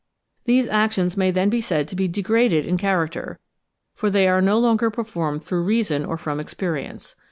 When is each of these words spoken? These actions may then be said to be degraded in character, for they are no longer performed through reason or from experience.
These 0.45 0.67
actions 0.67 1.15
may 1.15 1.29
then 1.29 1.51
be 1.51 1.61
said 1.61 1.87
to 1.89 1.95
be 1.95 2.07
degraded 2.07 2.65
in 2.65 2.75
character, 2.75 3.37
for 3.93 4.09
they 4.09 4.27
are 4.27 4.41
no 4.41 4.57
longer 4.57 4.89
performed 4.89 5.43
through 5.43 5.61
reason 5.61 6.05
or 6.05 6.17
from 6.17 6.39
experience. 6.39 7.15